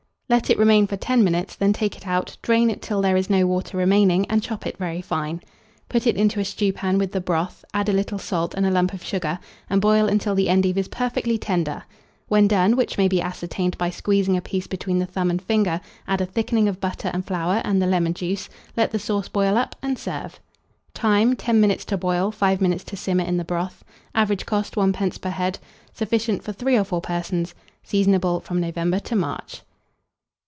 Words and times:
Let 0.33 0.49
it 0.49 0.57
remain 0.57 0.87
for 0.87 0.95
10 0.95 1.25
minutes; 1.25 1.57
then 1.57 1.73
take 1.73 1.97
it 1.97 2.07
out, 2.07 2.37
drain 2.41 2.69
it 2.69 2.81
till 2.81 3.01
there 3.01 3.17
is 3.17 3.29
no 3.29 3.45
water 3.45 3.75
remaining, 3.75 4.25
and 4.27 4.41
chop 4.41 4.65
it 4.65 4.77
very 4.77 5.01
fine. 5.01 5.41
Put 5.89 6.07
it 6.07 6.15
into 6.15 6.39
a 6.39 6.45
stewpan 6.45 6.97
with 6.97 7.11
the 7.11 7.19
broth; 7.19 7.65
add 7.73 7.89
a 7.89 7.91
little 7.91 8.17
salt 8.17 8.53
and 8.53 8.65
a 8.65 8.71
lump 8.71 8.93
of 8.93 9.03
sugar, 9.03 9.39
and 9.69 9.81
boil 9.81 10.07
until 10.07 10.33
the 10.33 10.47
endive 10.47 10.77
is 10.77 10.87
perfectly 10.87 11.37
tender. 11.37 11.83
When 12.29 12.47
done, 12.47 12.77
which 12.77 12.97
may 12.97 13.09
be 13.09 13.21
ascertained 13.21 13.77
by 13.77 13.89
squeezing 13.89 14.37
a 14.37 14.41
piece 14.41 14.67
between 14.67 14.99
the 14.99 15.05
thumb 15.05 15.29
and 15.29 15.41
finger, 15.41 15.81
add 16.07 16.21
a 16.21 16.25
thickening 16.25 16.69
of 16.69 16.79
butter 16.79 17.11
and 17.13 17.25
flour 17.27 17.61
and 17.65 17.81
the 17.81 17.87
lemon 17.87 18.13
juice: 18.13 18.47
let 18.77 18.91
the 18.91 18.99
sauce 18.99 19.27
boil 19.27 19.57
up, 19.57 19.75
and 19.81 19.99
serve. 19.99 20.39
Time. 20.93 21.35
10 21.35 21.59
minutes 21.59 21.83
to 21.83 21.97
boil, 21.97 22.31
5 22.31 22.61
minutes 22.61 22.85
to 22.85 22.95
simmer 22.95 23.25
in 23.25 23.35
the 23.35 23.43
broth. 23.43 23.83
Average 24.15 24.45
cost, 24.45 24.75
1d. 24.75 25.19
per 25.19 25.29
head. 25.31 25.59
Sufficient 25.91 26.41
for 26.41 26.53
3 26.53 26.77
or 26.77 26.85
4 26.85 27.01
persons. 27.01 27.53
Seasonable 27.83 28.39
from 28.39 28.61
November 28.61 28.99
to 29.01 29.17
March. 29.17 29.63